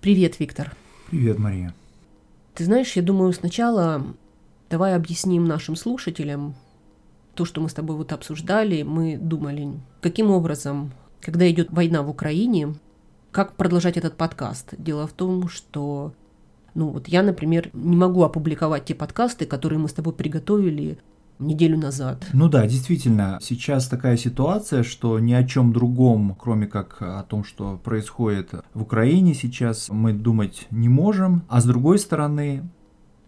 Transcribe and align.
Привет, 0.00 0.40
Виктор. 0.40 0.74
Привет, 1.10 1.38
Мария. 1.38 1.74
Ты 2.54 2.64
знаешь, 2.64 2.96
я 2.96 3.02
думаю, 3.02 3.34
сначала 3.34 4.02
давай 4.70 4.94
объясним 4.94 5.44
нашим 5.44 5.76
слушателям 5.76 6.54
то, 7.34 7.44
что 7.44 7.60
мы 7.60 7.68
с 7.68 7.74
тобой 7.74 7.96
вот 7.96 8.14
обсуждали. 8.14 8.82
Мы 8.82 9.18
думали, 9.18 9.72
каким 10.00 10.30
образом, 10.30 10.94
когда 11.20 11.50
идет 11.50 11.70
война 11.70 12.02
в 12.02 12.08
Украине, 12.08 12.76
как 13.30 13.56
продолжать 13.56 13.98
этот 13.98 14.16
подкаст. 14.16 14.74
Дело 14.78 15.06
в 15.06 15.12
том, 15.12 15.50
что 15.50 16.14
ну 16.72 16.88
вот 16.88 17.06
я, 17.06 17.22
например, 17.22 17.68
не 17.74 17.96
могу 17.96 18.22
опубликовать 18.22 18.86
те 18.86 18.94
подкасты, 18.94 19.44
которые 19.44 19.78
мы 19.78 19.88
с 19.90 19.92
тобой 19.92 20.14
приготовили 20.14 20.96
неделю 21.40 21.78
назад. 21.78 22.26
Ну 22.32 22.48
да, 22.48 22.66
действительно, 22.66 23.38
сейчас 23.42 23.88
такая 23.88 24.16
ситуация, 24.16 24.82
что 24.82 25.18
ни 25.18 25.32
о 25.32 25.44
чем 25.44 25.72
другом, 25.72 26.36
кроме 26.38 26.66
как 26.66 26.96
о 27.00 27.22
том, 27.22 27.44
что 27.44 27.80
происходит 27.82 28.52
в 28.74 28.82
Украине 28.82 29.34
сейчас, 29.34 29.88
мы 29.88 30.12
думать 30.12 30.66
не 30.70 30.88
можем. 30.88 31.42
А 31.48 31.60
с 31.60 31.64
другой 31.64 31.98
стороны, 31.98 32.68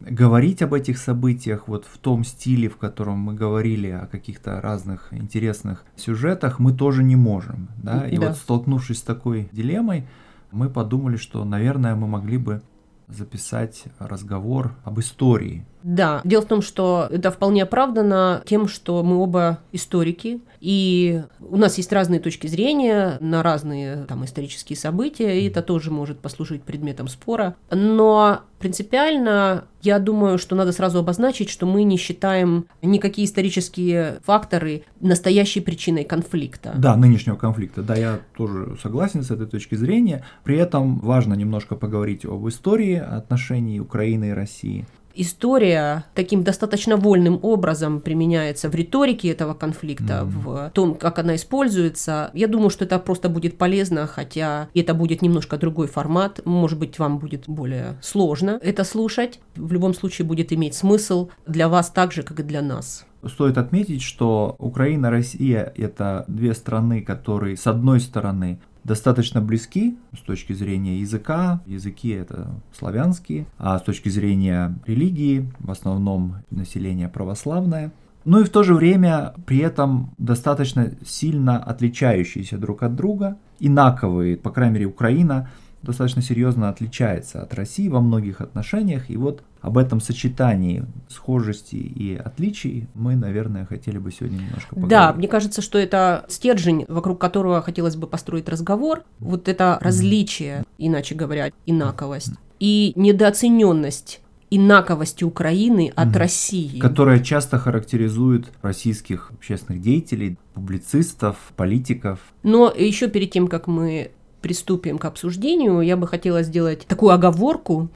говорить 0.00 0.62
об 0.62 0.74
этих 0.74 0.98
событиях 0.98 1.68
вот 1.68 1.84
в 1.84 1.98
том 1.98 2.24
стиле, 2.24 2.68
в 2.68 2.76
котором 2.76 3.18
мы 3.18 3.34
говорили 3.34 3.88
о 3.88 4.06
каких-то 4.06 4.60
разных 4.60 5.12
интересных 5.12 5.84
сюжетах, 5.96 6.58
мы 6.58 6.72
тоже 6.72 7.02
не 7.02 7.16
можем. 7.16 7.68
Да? 7.76 8.08
И 8.08 8.16
да. 8.16 8.28
вот 8.28 8.36
столкнувшись 8.36 8.98
с 8.98 9.02
такой 9.02 9.48
дилеммой, 9.52 10.06
мы 10.50 10.68
подумали, 10.68 11.16
что, 11.16 11.44
наверное, 11.44 11.94
мы 11.94 12.06
могли 12.06 12.36
бы 12.36 12.62
записать 13.08 13.84
разговор 13.98 14.74
об 14.84 15.00
истории. 15.00 15.66
Да, 15.82 16.20
дело 16.24 16.42
в 16.42 16.46
том, 16.46 16.62
что 16.62 17.08
это 17.10 17.30
вполне 17.30 17.62
оправдано 17.64 18.42
тем, 18.46 18.68
что 18.68 19.02
мы 19.02 19.16
оба 19.16 19.58
историки, 19.72 20.40
и 20.60 21.22
у 21.40 21.56
нас 21.56 21.76
есть 21.76 21.92
разные 21.92 22.20
точки 22.20 22.46
зрения 22.46 23.16
на 23.20 23.42
разные 23.42 24.04
там 24.04 24.24
исторические 24.24 24.76
события, 24.76 25.40
и 25.40 25.48
это 25.48 25.60
тоже 25.60 25.90
может 25.90 26.20
послужить 26.20 26.62
предметом 26.62 27.08
спора. 27.08 27.56
Но 27.70 28.42
принципиально 28.60 29.64
я 29.82 29.98
думаю, 29.98 30.38
что 30.38 30.54
надо 30.54 30.70
сразу 30.70 31.00
обозначить, 31.00 31.50
что 31.50 31.66
мы 31.66 31.82
не 31.82 31.96
считаем 31.96 32.66
никакие 32.80 33.26
исторические 33.26 34.20
факторы 34.24 34.84
настоящей 35.00 35.60
причиной 35.60 36.04
конфликта. 36.04 36.74
Да, 36.76 36.94
нынешнего 36.94 37.34
конфликта. 37.34 37.82
Да, 37.82 37.96
я 37.96 38.20
тоже 38.36 38.76
согласен 38.80 39.24
с 39.24 39.32
этой 39.32 39.48
точки 39.48 39.74
зрения. 39.74 40.24
При 40.44 40.56
этом 40.56 41.00
важно 41.00 41.34
немножко 41.34 41.74
поговорить 41.74 42.24
об 42.24 42.46
истории 42.48 42.94
отношений 42.94 43.80
Украины 43.80 44.28
и 44.28 44.32
России 44.32 44.86
история 45.14 46.04
таким 46.14 46.42
достаточно 46.42 46.96
вольным 46.96 47.38
образом 47.42 48.00
применяется 48.00 48.68
в 48.68 48.74
риторике 48.74 49.28
этого 49.28 49.54
конфликта, 49.54 50.22
mm-hmm. 50.22 50.26
в 50.26 50.70
том, 50.74 50.94
как 50.94 51.18
она 51.18 51.36
используется. 51.36 52.30
Я 52.34 52.48
думаю, 52.48 52.70
что 52.70 52.84
это 52.84 52.98
просто 52.98 53.28
будет 53.28 53.58
полезно, 53.58 54.06
хотя 54.06 54.68
это 54.74 54.94
будет 54.94 55.22
немножко 55.22 55.56
другой 55.56 55.86
формат. 55.86 56.40
Может 56.44 56.78
быть, 56.78 56.98
вам 56.98 57.18
будет 57.18 57.48
более 57.48 57.98
сложно 58.02 58.58
это 58.62 58.84
слушать. 58.84 59.40
В 59.56 59.72
любом 59.72 59.94
случае 59.94 60.26
будет 60.26 60.52
иметь 60.52 60.74
смысл 60.74 61.28
для 61.46 61.68
вас 61.68 61.90
так 61.90 62.12
же, 62.12 62.22
как 62.22 62.40
и 62.40 62.42
для 62.42 62.62
нас. 62.62 63.06
Стоит 63.26 63.56
отметить, 63.56 64.02
что 64.02 64.56
Украина 64.58 65.06
и 65.06 65.10
Россия– 65.10 65.72
это 65.76 66.24
две 66.26 66.54
страны, 66.54 67.02
которые, 67.02 67.56
с 67.56 67.68
одной 67.68 68.00
стороны, 68.00 68.58
достаточно 68.84 69.40
близки 69.40 69.96
с 70.16 70.20
точки 70.20 70.52
зрения 70.52 70.98
языка. 70.98 71.60
Языки 71.66 72.10
это 72.10 72.50
славянские, 72.76 73.46
а 73.58 73.78
с 73.78 73.82
точки 73.82 74.08
зрения 74.08 74.74
религии 74.86 75.50
в 75.58 75.70
основном 75.70 76.36
население 76.50 77.08
православное. 77.08 77.92
Ну 78.24 78.40
и 78.40 78.44
в 78.44 78.50
то 78.50 78.62
же 78.62 78.74
время 78.74 79.34
при 79.46 79.58
этом 79.58 80.14
достаточно 80.18 80.92
сильно 81.04 81.58
отличающиеся 81.58 82.56
друг 82.56 82.82
от 82.82 82.94
друга, 82.94 83.36
инаковые, 83.58 84.36
по 84.36 84.50
крайней 84.50 84.74
мере 84.74 84.86
Украина 84.86 85.50
достаточно 85.82 86.22
серьезно 86.22 86.68
отличается 86.68 87.42
от 87.42 87.54
России 87.54 87.88
во 87.88 88.00
многих 88.00 88.40
отношениях. 88.40 89.10
И 89.10 89.16
вот 89.16 89.42
об 89.60 89.78
этом 89.78 90.00
сочетании 90.00 90.84
схожести 91.08 91.76
и 91.76 92.16
отличий 92.16 92.88
мы, 92.94 93.16
наверное, 93.16 93.66
хотели 93.66 93.98
бы 93.98 94.10
сегодня 94.10 94.38
немножко 94.38 94.70
поговорить. 94.70 94.90
Да, 94.90 95.12
мне 95.12 95.28
кажется, 95.28 95.62
что 95.62 95.78
это 95.78 96.24
стержень, 96.28 96.84
вокруг 96.88 97.20
которого 97.20 97.62
хотелось 97.62 97.96
бы 97.96 98.06
построить 98.06 98.48
разговор. 98.48 99.04
Вот 99.18 99.48
это 99.48 99.78
различие, 99.80 100.64
иначе 100.78 101.14
говоря, 101.14 101.50
инаковость 101.66 102.32
и 102.58 102.92
недооцененность 102.96 104.20
инаковости 104.54 105.24
Украины 105.24 105.92
от 105.96 106.08
mm 106.08 106.18
России. 106.18 106.78
Которая 106.78 107.20
часто 107.20 107.58
характеризует 107.58 108.48
российских 108.60 109.30
общественных 109.32 109.80
деятелей, 109.80 110.36
публицистов, 110.52 111.36
политиков. 111.56 112.20
Но 112.42 112.70
еще 112.70 113.08
перед 113.08 113.30
тем, 113.30 113.48
как 113.48 113.66
мы 113.66 114.10
приступим 114.42 114.98
к 114.98 115.04
обсуждению, 115.04 115.80
я 115.80 115.96
бы 115.96 116.06
хотела 116.06 116.42
сделать 116.42 116.86
такую 116.86 117.12
оговорку. 117.12 117.88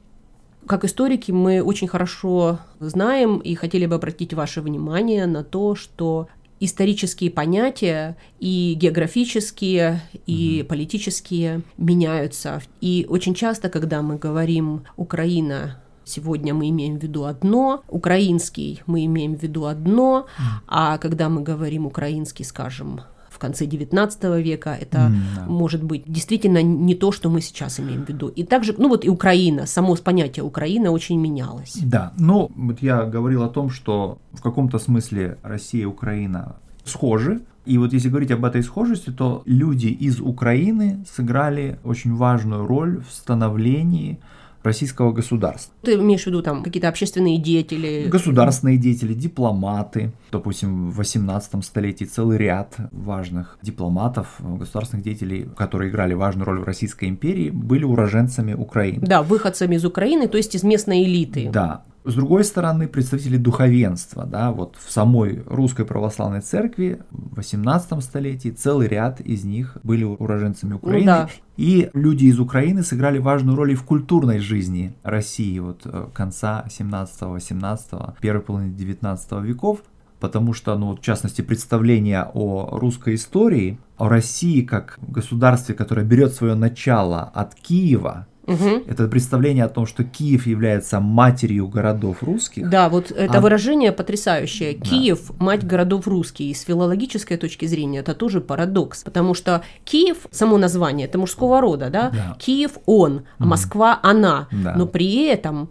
Как 0.67 0.85
историки 0.85 1.31
мы 1.31 1.63
очень 1.63 1.89
хорошо 1.89 2.59
знаем 2.81 3.39
и 3.39 3.55
хотели 3.55 3.87
бы 3.87 3.97
обратить 3.97 4.35
ваше 4.35 4.63
внимание 4.63 5.27
на 5.27 5.45
то, 5.45 5.75
что 5.75 6.29
исторические 6.59 7.31
понятия 7.31 8.17
и 8.41 8.75
географические, 8.77 10.03
и 10.27 10.61
mm 10.61 10.65
политические 10.65 11.61
меняются. 11.77 12.63
И 12.81 13.07
очень 13.09 13.35
часто, 13.35 13.69
когда 13.69 14.03
мы 14.03 14.17
говорим 14.17 14.85
Украина 14.97 15.79
Сегодня 16.09 16.55
мы 16.55 16.69
имеем 16.69 17.01
в 17.01 17.03
виду 17.03 17.25
одно, 17.25 17.83
украинский 17.89 18.81
мы 18.87 19.05
имеем 19.07 19.35
в 19.35 19.43
виду 19.43 19.65
одно, 19.65 20.27
а 20.69 20.99
когда 20.99 21.29
мы 21.29 21.43
говорим 21.43 21.85
украинский, 21.85 22.45
скажем, 22.45 23.01
в 23.37 23.39
конце 23.39 23.67
XIX 23.67 24.43
века. 24.43 24.79
Это 24.81 24.99
mm, 24.99 25.15
да. 25.37 25.45
может 25.47 25.83
быть 25.83 26.05
действительно 26.07 26.63
не 26.63 26.95
то, 26.95 27.13
что 27.13 27.29
мы 27.29 27.43
сейчас 27.43 27.79
имеем 27.81 28.07
в 28.07 28.09
виду. 28.09 28.29
И 28.29 28.45
также, 28.45 28.75
ну 28.79 28.89
вот 28.89 29.05
и 29.05 29.11
Украина, 29.11 29.67
само 29.67 29.95
понятие 29.97 30.43
Украина 30.43 30.91
очень 30.91 31.21
менялось. 31.21 31.77
Да, 31.83 32.13
ну 32.19 32.51
вот 32.57 32.83
я 32.83 33.05
говорил 33.05 33.43
о 33.43 33.49
том, 33.49 33.69
что 33.69 34.19
в 34.33 34.41
каком-то 34.41 34.79
смысле 34.79 35.37
Россия 35.43 35.83
и 35.83 35.85
Украина 35.85 36.57
схожи, 36.85 37.43
и 37.67 37.77
вот 37.79 37.93
если 37.93 38.09
говорить 38.09 38.31
об 38.31 38.45
этой 38.45 38.63
схожести, 38.63 39.11
то 39.11 39.43
люди 39.45 39.89
из 39.89 40.21
Украины 40.21 41.05
сыграли 41.15 41.79
очень 41.85 42.15
важную 42.15 42.67
роль 42.67 43.03
в 43.03 43.13
становлении 43.13 44.19
российского 44.67 45.13
государства. 45.13 45.73
Ты 45.83 45.95
имеешь 45.95 46.25
в 46.25 46.27
виду 46.27 46.43
там 46.43 46.63
какие-то 46.63 46.89
общественные 46.89 47.39
деятели? 47.39 48.07
Государственные 48.09 48.77
деятели, 48.77 49.15
дипломаты. 49.15 50.13
Допустим, 50.31 50.91
в 50.91 50.97
18 50.97 51.65
столетии 51.65 52.05
целый 52.05 52.37
ряд 52.37 52.75
важных 52.93 53.59
дипломатов, 53.63 54.37
государственных 54.41 55.05
деятелей, 55.05 55.49
которые 55.57 55.91
играли 55.91 56.15
важную 56.15 56.47
роль 56.47 56.59
в 56.59 56.65
Российской 56.65 57.09
империи, 57.09 57.51
были 57.51 57.85
уроженцами 57.85 58.53
Украины. 58.53 59.07
Да, 59.07 59.23
выходцами 59.23 59.77
из 59.77 59.85
Украины, 59.85 60.29
то 60.29 60.37
есть 60.37 60.55
из 60.55 60.63
местной 60.63 61.05
элиты. 61.05 61.49
Да, 61.51 61.85
с 62.07 62.15
другой 62.15 62.45
стороны, 62.45 62.87
представители 62.89 63.37
духовенства, 63.37 64.25
да, 64.25 64.53
вот 64.53 64.77
в 64.79 64.91
самой 64.91 65.43
русской 65.47 65.85
православной 65.85 66.41
церкви 66.41 67.01
в 67.11 67.37
18 67.37 68.03
столетии 68.03 68.51
целый 68.51 68.89
ряд 68.89 69.21
из 69.21 69.45
них 69.45 69.77
были 69.83 70.05
уроженцами 70.05 70.71
ну 70.71 70.77
Украины. 70.77 71.01
Ну, 71.01 71.07
да. 71.07 71.29
И 71.57 71.91
люди 71.95 72.27
из 72.27 72.39
Украины 72.39 72.83
сыграли 72.83 73.19
важную 73.19 73.57
роль 73.57 73.73
и 73.73 73.75
в 73.75 73.83
культурной 73.83 74.39
жизни 74.39 74.95
России 75.03 75.59
вот 75.59 75.83
э, 75.85 76.07
конца 76.15 76.65
17-18, 76.69 78.15
первой 78.21 78.43
половины 78.43 78.73
19 78.75 79.33
веков 79.43 79.81
потому 80.21 80.55
что, 80.55 80.77
ну, 80.79 80.97
в 80.97 81.01
частности, 81.01 81.43
представление 81.43 82.29
о 82.33 82.79
русской 82.79 83.17
истории, 83.17 83.79
о 83.99 84.09
России 84.09 84.63
как 84.63 84.99
государстве, 85.07 85.75
которое 85.75 86.07
берет 86.07 86.33
свое 86.33 86.55
начало 86.55 87.23
от 87.23 87.55
Киева, 87.55 88.27
Угу. 88.47 88.85
Это 88.87 89.09
представление 89.09 89.65
о 89.65 89.69
том, 89.69 89.87
что 89.87 90.05
Киев 90.05 90.47
является 90.47 91.01
матерью 91.01 91.67
городов 91.69 92.23
русских. 92.23 92.69
Да, 92.71 92.89
вот 92.89 93.11
это 93.11 93.39
а... 93.39 93.41
выражение 93.41 93.93
потрясающее. 93.93 94.75
Киев 94.75 95.29
да. 95.29 95.45
мать 95.45 95.67
городов 95.67 96.07
русских. 96.07 96.47
И 96.47 96.55
с 96.55 96.63
филологической 96.63 97.37
точки 97.37 97.67
зрения 97.67 97.99
это 97.99 98.15
тоже 98.15 98.41
парадокс, 98.41 99.03
потому 99.03 99.35
что 99.35 99.63
Киев, 99.85 100.19
само 100.31 100.59
название, 100.59 101.09
это 101.09 101.19
мужского 101.19 101.61
рода, 101.61 101.91
да? 101.91 102.11
да. 102.11 102.37
Киев 102.39 102.73
он, 102.87 103.23
а 103.39 103.47
Москва 103.47 103.99
она. 104.03 104.49
Да. 104.53 104.75
Но 104.77 104.87
при 104.87 105.27
этом 105.27 105.69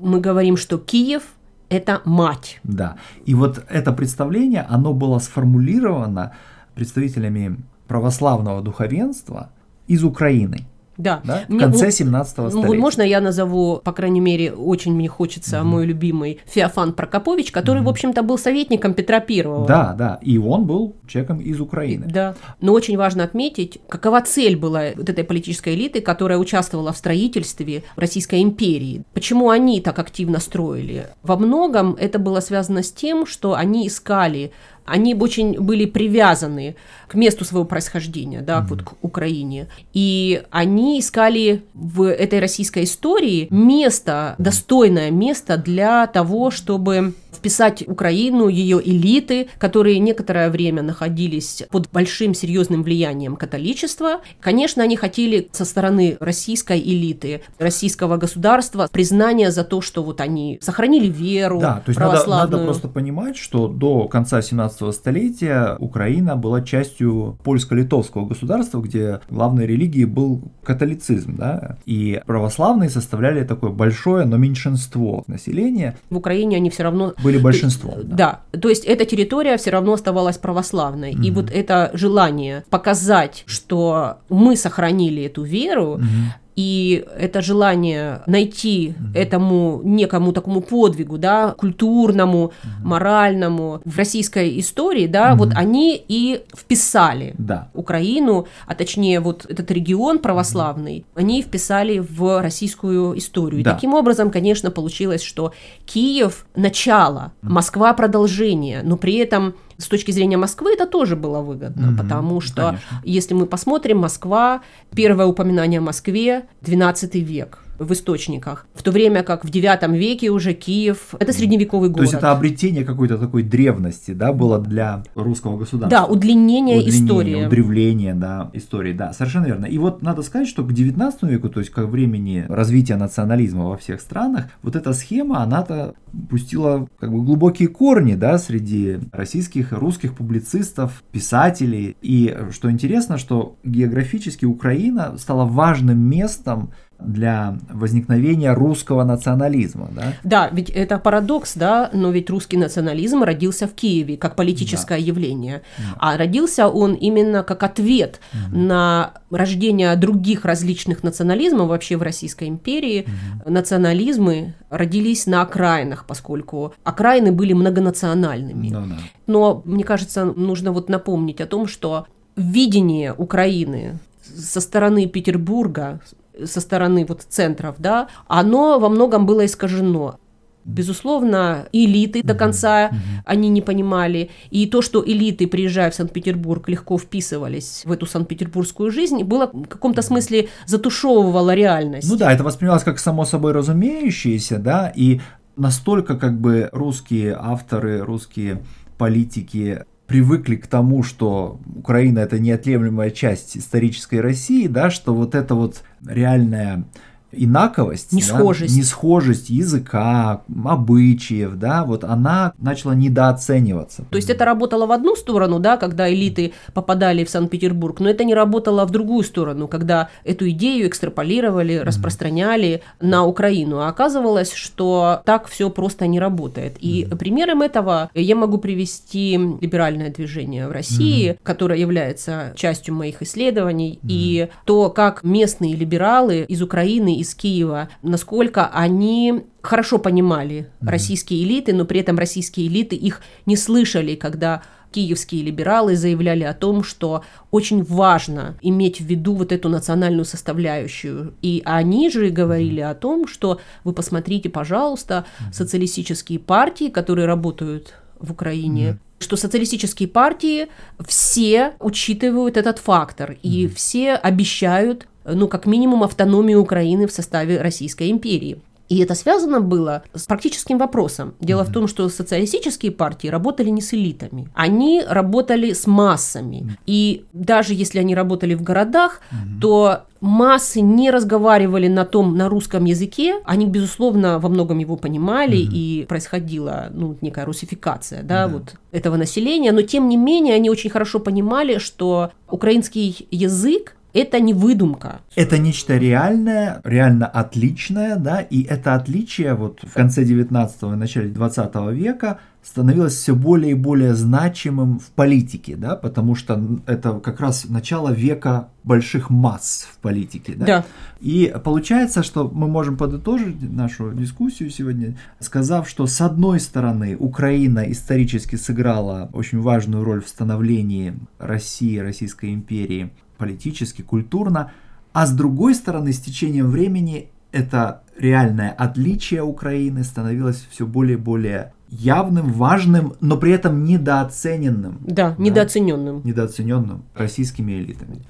мы 0.00 0.20
говорим, 0.20 0.56
что 0.56 0.78
Киев 0.78 1.22
это 1.68 2.00
мать. 2.04 2.60
Да. 2.64 2.96
И 3.24 3.34
вот 3.34 3.64
это 3.68 3.92
представление, 3.92 4.66
оно 4.68 4.92
было 4.92 5.18
сформулировано 5.18 6.32
представителями 6.74 7.56
православного 7.88 8.62
духовенства 8.62 9.50
из 9.86 10.02
Украины. 10.04 10.66
Да. 10.96 11.20
да? 11.24 11.42
В 11.48 11.58
конце 11.58 11.90
17 11.90 12.38
ну, 12.38 12.50
столетия. 12.50 12.78
Можно 12.78 13.02
я 13.02 13.20
назову, 13.20 13.80
по 13.82 13.92
крайней 13.92 14.20
мере, 14.20 14.52
очень 14.52 14.94
мне 14.94 15.08
хочется, 15.08 15.60
угу. 15.60 15.68
мой 15.68 15.86
любимый 15.86 16.40
Феофан 16.46 16.92
Прокопович, 16.92 17.52
который, 17.52 17.78
угу. 17.78 17.86
в 17.86 17.90
общем-то, 17.90 18.22
был 18.22 18.38
советником 18.38 18.94
Петра 18.94 19.20
Первого. 19.20 19.66
Да, 19.66 19.94
да, 19.96 20.18
и 20.22 20.38
он 20.38 20.64
был 20.64 20.96
человеком 21.06 21.40
из 21.40 21.60
Украины. 21.60 22.06
Да, 22.06 22.34
но 22.60 22.72
очень 22.72 22.96
важно 22.96 23.24
отметить, 23.24 23.78
какова 23.88 24.20
цель 24.22 24.56
была 24.56 24.86
вот 24.96 25.08
этой 25.08 25.24
политической 25.24 25.74
элиты, 25.74 26.00
которая 26.00 26.38
участвовала 26.38 26.92
в 26.92 26.96
строительстве 26.96 27.82
Российской 27.96 28.42
империи. 28.42 29.02
Почему 29.12 29.50
они 29.50 29.80
так 29.80 29.98
активно 29.98 30.40
строили? 30.40 31.08
Во 31.22 31.36
многом 31.36 31.94
это 31.98 32.18
было 32.18 32.40
связано 32.40 32.82
с 32.82 32.92
тем, 32.92 33.26
что 33.26 33.54
они 33.54 33.86
искали 33.86 34.52
они 34.86 35.14
очень 35.14 35.60
были 35.60 35.84
привязаны 35.86 36.76
к 37.08 37.14
месту 37.14 37.44
своего 37.44 37.64
происхождения, 37.64 38.40
да, 38.40 38.58
mm-hmm. 38.58 38.66
вот 38.68 38.82
к 38.82 38.92
Украине. 39.02 39.68
И 39.92 40.42
они 40.50 41.00
искали 41.00 41.62
в 41.74 42.02
этой 42.02 42.40
российской 42.40 42.84
истории 42.84 43.48
место, 43.50 44.34
достойное 44.38 45.10
место 45.10 45.56
для 45.56 46.06
того, 46.06 46.50
чтобы 46.50 47.14
вписать 47.46 47.86
Украину, 47.86 48.48
ее 48.48 48.80
элиты, 48.84 49.46
которые 49.58 50.00
некоторое 50.00 50.50
время 50.50 50.82
находились 50.82 51.62
под 51.70 51.88
большим 51.92 52.34
серьезным 52.34 52.82
влиянием 52.82 53.36
католичества. 53.36 54.20
Конечно, 54.40 54.82
они 54.82 54.96
хотели 54.96 55.48
со 55.52 55.64
стороны 55.64 56.16
российской 56.18 56.80
элиты, 56.80 57.42
российского 57.60 58.16
государства 58.16 58.88
признания 58.90 59.52
за 59.52 59.62
то, 59.62 59.80
что 59.80 60.02
вот 60.02 60.20
они 60.20 60.58
сохранили 60.60 61.06
веру 61.06 61.60
да, 61.60 61.74
то 61.74 61.90
есть 61.90 61.98
православную. 61.98 62.40
Надо, 62.40 62.52
надо 62.56 62.64
просто 62.64 62.88
понимать, 62.88 63.36
что 63.36 63.68
до 63.68 64.08
конца 64.08 64.42
17 64.42 64.92
столетия 64.92 65.76
Украина 65.78 66.34
была 66.34 66.62
частью 66.62 67.38
польско-литовского 67.44 68.26
государства, 68.26 68.80
где 68.80 69.20
главной 69.30 69.68
религией 69.68 70.06
был 70.06 70.42
католицизм, 70.64 71.36
да, 71.36 71.76
и 71.86 72.20
православные 72.26 72.90
составляли 72.90 73.44
такое 73.44 73.70
большое, 73.70 74.26
но 74.26 74.36
меньшинство 74.36 75.22
населения. 75.28 75.96
В 76.10 76.16
Украине 76.16 76.56
они 76.56 76.70
все 76.70 76.82
равно 76.82 77.14
были 77.22 77.35
большинством. 77.38 77.94
Да. 78.04 78.42
да, 78.52 78.58
то 78.58 78.68
есть 78.68 78.84
эта 78.84 79.04
территория 79.04 79.56
все 79.56 79.70
равно 79.70 79.92
оставалась 79.92 80.38
православной. 80.38 81.12
Mm-hmm. 81.12 81.24
И 81.24 81.30
вот 81.30 81.50
это 81.50 81.90
желание 81.94 82.64
показать, 82.70 83.44
что 83.46 84.18
мы 84.28 84.56
сохранили 84.56 85.24
эту 85.24 85.42
веру, 85.42 85.98
mm-hmm 85.98 86.45
и 86.56 87.04
это 87.18 87.42
желание 87.42 88.22
найти 88.26 88.88
mm-hmm. 88.88 89.16
этому 89.16 89.82
некому 89.84 90.32
такому 90.32 90.62
подвигу, 90.62 91.18
да, 91.18 91.52
культурному, 91.52 92.46
mm-hmm. 92.46 92.84
моральному 92.84 93.80
в 93.84 93.96
российской 93.96 94.58
истории, 94.58 95.06
да, 95.06 95.32
mm-hmm. 95.32 95.36
вот 95.36 95.52
они 95.54 96.02
и 96.08 96.42
вписали 96.56 97.34
да. 97.38 97.68
Украину, 97.74 98.46
а 98.66 98.74
точнее 98.74 99.20
вот 99.20 99.44
этот 99.48 99.70
регион 99.70 100.18
православный, 100.18 100.98
mm-hmm. 100.98 101.20
они 101.20 101.42
вписали 101.42 101.98
в 101.98 102.40
российскую 102.42 103.18
историю. 103.18 103.62
Да. 103.62 103.70
И 103.70 103.74
таким 103.74 103.92
образом, 103.92 104.30
конечно, 104.30 104.70
получилось, 104.70 105.22
что 105.22 105.52
Киев 105.84 106.46
начало, 106.56 107.32
mm-hmm. 107.42 107.50
Москва 107.50 107.92
продолжение, 107.92 108.80
но 108.82 108.96
при 108.96 109.16
этом 109.16 109.54
с 109.78 109.88
точки 109.88 110.10
зрения 110.10 110.36
Москвы 110.36 110.72
это 110.72 110.86
тоже 110.86 111.16
было 111.16 111.40
выгодно, 111.40 111.86
mm-hmm, 111.86 111.96
потому 111.96 112.40
что 112.40 112.62
конечно. 112.62 113.02
если 113.04 113.34
мы 113.34 113.46
посмотрим, 113.46 113.98
Москва, 113.98 114.62
первое 114.94 115.26
упоминание 115.26 115.78
о 115.78 115.82
Москве 115.82 116.46
12 116.62 117.14
век 117.16 117.60
в 117.78 117.92
источниках. 117.92 118.66
В 118.74 118.82
то 118.82 118.90
время 118.90 119.22
как 119.22 119.44
в 119.44 119.48
IX 119.48 119.96
веке 119.96 120.30
уже 120.30 120.54
Киев– 120.54 121.14
это 121.18 121.32
средневековый 121.32 121.90
город. 121.90 121.98
То 121.98 122.02
есть 122.02 122.14
это 122.14 122.32
обретение 122.32 122.84
какой-то 122.84 123.18
такой 123.18 123.42
древности, 123.42 124.12
да, 124.12 124.32
было 124.32 124.58
для 124.58 125.02
русского 125.14 125.58
государства. 125.58 126.00
Да, 126.00 126.06
удлинение, 126.06 126.78
удлинение 126.78 127.04
истории. 127.04 127.46
Удревление, 127.46 128.14
да, 128.14 128.50
истории, 128.54 128.92
да, 128.92 129.12
совершенно 129.12 129.46
верно. 129.46 129.66
И 129.66 129.78
вот 129.78 130.02
надо 130.02 130.22
сказать, 130.22 130.48
что 130.48 130.64
к 130.64 130.70
XIX 130.70 131.12
веку, 131.22 131.48
то 131.48 131.60
есть 131.60 131.70
к 131.70 131.78
времени 131.82 132.46
развития 132.48 132.96
национализма 132.96 133.66
во 133.68 133.76
всех 133.76 134.00
странах, 134.00 134.46
вот 134.62 134.76
эта 134.76 134.92
схема, 134.92 135.42
она-то 135.42 135.94
пустила 136.28 136.88
как 136.98 137.12
бы 137.12 137.22
глубокие 137.22 137.68
корни, 137.68 138.14
да, 138.14 138.38
среди 138.38 138.98
российских, 139.12 139.72
русских 139.72 140.14
публицистов, 140.14 141.02
писателей. 141.12 141.96
И 142.02 142.36
что 142.50 142.70
интересно, 142.70 143.18
что 143.18 143.56
географически 143.64 144.44
Украина 144.44 145.16
стала 145.18 145.44
важным 145.44 145.98
местом 145.98 146.70
для 146.98 147.58
возникновения 147.68 148.52
русского 148.52 149.04
национализма, 149.04 149.90
да? 149.94 150.12
Да, 150.24 150.48
ведь 150.52 150.70
это 150.70 150.98
парадокс, 150.98 151.54
да, 151.54 151.90
но 151.92 152.10
ведь 152.10 152.30
русский 152.30 152.56
национализм 152.56 153.22
родился 153.22 153.68
в 153.68 153.74
Киеве 153.74 154.16
как 154.16 154.36
политическое 154.36 154.98
да. 154.98 155.04
явление, 155.04 155.62
да. 155.78 155.84
а 155.98 156.16
родился 156.16 156.68
он 156.68 156.94
именно 156.94 157.42
как 157.42 157.62
ответ 157.62 158.20
угу. 158.32 158.58
на 158.58 159.12
рождение 159.30 159.94
других 159.96 160.44
различных 160.44 161.02
национализмов 161.02 161.68
вообще 161.68 161.96
в 161.96 162.02
Российской 162.02 162.48
империи. 162.48 163.06
Угу. 163.44 163.52
Национализмы 163.52 164.54
родились 164.70 165.26
на 165.26 165.42
окраинах, 165.42 166.05
поскольку 166.06 166.74
окраины 166.84 167.32
были 167.32 167.52
многонациональными. 167.52 168.70
Да, 168.70 168.80
да. 168.80 168.98
Но 169.26 169.62
мне 169.64 169.84
кажется, 169.84 170.24
нужно 170.24 170.72
вот 170.72 170.88
напомнить 170.88 171.40
о 171.40 171.46
том, 171.46 171.66
что 171.66 172.06
видение 172.36 173.12
Украины 173.12 173.98
со 174.22 174.60
стороны 174.60 175.06
Петербурга, 175.06 176.00
со 176.44 176.60
стороны 176.60 177.06
вот 177.08 177.22
центров, 177.22 177.76
да, 177.78 178.08
оно 178.26 178.78
во 178.78 178.88
многом 178.88 179.26
было 179.26 179.46
искажено. 179.46 180.18
Безусловно, 180.66 181.68
элиты 181.70 182.24
до 182.24 182.34
конца 182.34 182.88
mm-hmm. 182.88 183.22
они 183.24 183.48
не 183.50 183.62
понимали. 183.62 184.30
И 184.50 184.66
то, 184.66 184.82
что 184.82 185.00
элиты, 185.06 185.46
приезжая 185.46 185.92
в 185.92 185.94
Санкт-Петербург, 185.94 186.68
легко 186.68 186.98
вписывались 186.98 187.82
в 187.84 187.92
эту 187.92 188.04
санкт-петербургскую 188.04 188.90
жизнь, 188.90 189.22
было 189.22 189.46
в 189.46 189.68
каком-то 189.68 190.02
смысле 190.02 190.48
затушевывало 190.66 191.54
реальность. 191.54 192.10
Ну 192.10 192.16
да, 192.16 192.32
это 192.32 192.42
воспринималось 192.42 192.82
как 192.82 192.98
само 192.98 193.24
собой 193.24 193.52
разумеющееся, 193.52 194.58
да, 194.58 194.92
и 194.96 195.20
настолько 195.56 196.16
как 196.16 196.40
бы 196.40 196.68
русские 196.72 197.36
авторы, 197.38 198.00
русские 198.00 198.62
политики 198.98 199.84
привыкли 200.06 200.56
к 200.56 200.66
тому, 200.66 201.02
что 201.02 201.60
Украина 201.74 202.20
это 202.20 202.38
неотъемлемая 202.38 203.10
часть 203.10 203.56
исторической 203.56 204.20
России, 204.20 204.66
да, 204.68 204.90
что 204.90 205.14
вот 205.14 205.34
это 205.34 205.54
вот 205.54 205.82
реальная 206.06 206.84
инаковость, 207.32 208.12
несхожесть. 208.12 208.74
Да, 208.74 208.80
несхожесть 208.80 209.50
языка, 209.50 210.42
обычаев, 210.64 211.54
да, 211.56 211.84
вот 211.84 212.04
она 212.04 212.52
начала 212.58 212.94
недооцениваться. 212.94 214.04
То 214.10 214.16
есть 214.16 214.30
это 214.30 214.44
работало 214.44 214.86
в 214.86 214.92
одну 214.92 215.16
сторону, 215.16 215.58
да, 215.58 215.76
когда 215.76 216.12
элиты 216.12 216.52
попадали 216.74 217.24
в 217.24 217.30
Санкт-Петербург, 217.30 218.00
но 218.00 218.08
это 218.08 218.24
не 218.24 218.34
работало 218.34 218.84
в 218.86 218.90
другую 218.90 219.24
сторону, 219.24 219.68
когда 219.68 220.08
эту 220.24 220.48
идею 220.50 220.88
экстраполировали, 220.88 221.74
mm-hmm. 221.74 221.84
распространяли 221.84 222.82
на 223.00 223.24
Украину. 223.24 223.80
А 223.80 223.88
оказывалось, 223.88 224.52
что 224.52 225.20
так 225.24 225.48
все 225.48 225.70
просто 225.70 226.06
не 226.06 226.20
работает. 226.20 226.76
И 226.80 227.04
mm-hmm. 227.04 227.16
примером 227.16 227.62
этого 227.62 228.10
я 228.14 228.36
могу 228.36 228.58
привести 228.58 229.38
либеральное 229.60 230.10
движение 230.10 230.68
в 230.68 230.72
России, 230.72 231.30
mm-hmm. 231.30 231.38
которое 231.42 231.78
является 231.78 232.52
частью 232.56 232.94
моих 232.94 233.22
исследований, 233.22 233.98
mm-hmm. 234.02 234.08
и 234.08 234.48
то, 234.64 234.90
как 234.90 235.24
местные 235.24 235.74
либералы 235.74 236.42
из 236.48 236.62
Украины 236.62 237.15
из 237.16 237.34
Киева, 237.34 237.88
насколько 238.02 238.68
они 238.68 239.44
хорошо 239.62 239.98
понимали 239.98 240.70
mm-hmm. 240.80 240.88
российские 240.88 241.44
элиты, 241.44 241.72
но 241.72 241.84
при 241.84 242.00
этом 242.00 242.18
российские 242.18 242.68
элиты 242.68 242.96
их 242.96 243.20
не 243.46 243.56
слышали, 243.56 244.14
когда 244.14 244.62
киевские 244.92 245.42
либералы 245.42 245.96
заявляли 245.96 246.44
о 246.44 246.54
том, 246.54 246.82
что 246.82 247.22
очень 247.50 247.82
важно 247.82 248.56
иметь 248.62 249.00
в 249.00 249.04
виду 249.04 249.34
вот 249.34 249.52
эту 249.52 249.68
национальную 249.68 250.24
составляющую. 250.24 251.34
И 251.42 251.60
они 251.66 252.08
же 252.10 252.30
говорили 252.30 252.80
о 252.80 252.94
том, 252.94 253.26
что 253.26 253.60
вы 253.84 253.92
посмотрите, 253.92 254.48
пожалуйста, 254.48 255.26
социалистические 255.52 256.38
партии, 256.38 256.88
которые 256.88 257.26
работают 257.26 257.94
в 258.18 258.32
Украине, 258.32 258.90
mm-hmm 258.90 258.98
что 259.18 259.36
социалистические 259.36 260.08
партии 260.08 260.68
все 261.06 261.72
учитывают 261.80 262.58
этот 262.58 262.78
фактор 262.78 263.38
и 263.42 263.64
mm-hmm. 263.64 263.74
все 263.74 264.12
обещают 264.14 265.06
ну, 265.26 265.48
как 265.48 265.66
минимум, 265.66 266.02
автономию 266.02 266.60
Украины 266.60 267.06
в 267.06 267.12
составе 267.12 267.60
Российской 267.60 268.10
империи. 268.10 268.58
И 268.88 268.98
это 269.00 269.14
связано 269.14 269.60
было 269.60 270.04
с 270.14 270.26
практическим 270.26 270.78
вопросом. 270.78 271.34
Дело 271.40 271.62
mm-hmm. 271.62 271.70
в 271.70 271.72
том, 271.72 271.88
что 271.88 272.08
социалистические 272.08 272.92
партии 272.92 273.28
работали 273.28 273.68
не 273.70 273.82
с 273.82 273.92
элитами, 273.92 274.48
они 274.54 275.02
работали 275.06 275.72
с 275.72 275.86
массами. 275.86 276.56
Mm-hmm. 276.56 276.78
И 276.86 277.24
даже 277.32 277.74
если 277.74 277.98
они 277.98 278.14
работали 278.14 278.54
в 278.54 278.62
городах, 278.62 279.20
mm-hmm. 279.30 279.60
то 279.60 280.02
массы 280.20 280.80
не 280.80 281.10
разговаривали 281.10 281.88
на 281.88 282.04
том, 282.04 282.36
на 282.36 282.48
русском 282.48 282.84
языке, 282.84 283.40
они, 283.44 283.66
безусловно, 283.66 284.38
во 284.38 284.48
многом 284.48 284.78
его 284.78 284.96
понимали, 284.96 285.58
mm-hmm. 285.58 285.72
и 285.72 286.06
происходила, 286.08 286.88
ну, 286.92 287.16
некая 287.20 287.44
русификация, 287.44 288.22
да, 288.22 288.44
mm-hmm. 288.44 288.52
вот 288.52 288.74
этого 288.92 289.16
населения, 289.16 289.72
но 289.72 289.82
тем 289.82 290.08
не 290.08 290.16
менее 290.16 290.54
они 290.54 290.70
очень 290.70 290.90
хорошо 290.90 291.18
понимали, 291.18 291.78
что 291.78 292.30
украинский 292.48 293.26
язык 293.30 293.96
это 294.16 294.40
не 294.40 294.54
выдумка. 294.54 295.20
Это 295.34 295.58
нечто 295.58 295.96
реальное, 295.96 296.80
реально 296.84 297.26
отличное, 297.26 298.16
да, 298.16 298.40
и 298.40 298.62
это 298.62 298.94
отличие 298.94 299.54
вот 299.54 299.80
в 299.82 299.92
конце 299.92 300.24
19 300.24 300.82
и 300.82 300.86
начале 300.86 301.28
20 301.28 301.74
века 301.92 302.38
становилось 302.66 303.14
все 303.14 303.34
более 303.36 303.72
и 303.72 303.74
более 303.74 304.14
значимым 304.14 304.98
в 304.98 305.10
политике, 305.10 305.76
да, 305.76 305.94
потому 305.94 306.34
что 306.34 306.60
это 306.86 307.20
как 307.20 307.40
раз 307.40 307.66
начало 307.68 308.10
века 308.10 308.70
больших 308.82 309.30
масс 309.30 309.86
в 309.92 309.98
политике, 309.98 310.54
да. 310.56 310.66
да. 310.66 310.84
И 311.20 311.54
получается, 311.64 312.24
что 312.24 312.50
мы 312.52 312.66
можем 312.66 312.96
подытожить 312.96 313.62
нашу 313.70 314.12
дискуссию 314.12 314.70
сегодня, 314.70 315.16
сказав, 315.38 315.88
что 315.88 316.06
с 316.06 316.20
одной 316.20 316.58
стороны 316.58 317.16
Украина 317.16 317.90
исторически 317.90 318.56
сыграла 318.56 319.30
очень 319.32 319.60
важную 319.60 320.02
роль 320.02 320.22
в 320.22 320.28
становлении 320.28 321.14
России, 321.38 321.98
Российской 321.98 322.52
империи, 322.52 323.12
политически, 323.36 324.02
культурно, 324.02 324.72
а 325.12 325.26
с 325.26 325.32
другой 325.32 325.74
стороны, 325.74 326.12
с 326.12 326.20
течением 326.20 326.70
времени 326.70 327.30
эта 327.52 328.02
реальное 328.18 328.70
отличие 328.70 329.42
Украины 329.42 330.04
становилось 330.04 330.66
все 330.70 330.86
более 330.86 331.16
и 331.16 331.20
более 331.20 331.72
явным, 331.88 332.52
важным, 332.52 333.14
но 333.20 333.36
при 333.36 333.52
этом 333.52 333.84
недооцененным. 333.84 334.98
Да, 335.00 335.34
недооцененным. 335.38 336.22
Недооцененным 336.24 337.04
российскими 337.14 337.72
элитами. 337.72 338.22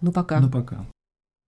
Ну 0.00 0.12
пока. 0.12 0.40
Ну 0.40 0.50
пока. 0.50 0.86